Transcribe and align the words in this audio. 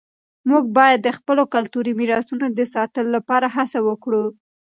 موږ 0.49 0.63
باید 0.77 0.99
د 1.01 1.09
خپلو 1.17 1.43
کلتوري 1.53 1.91
میراثونو 1.99 2.45
د 2.51 2.59
ساتلو 2.75 3.09
لپاره 3.17 3.47
هڅه 3.55 3.79
وکړو. 3.87 4.23